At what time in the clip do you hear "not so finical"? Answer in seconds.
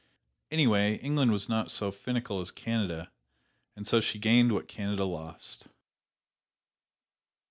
1.47-2.39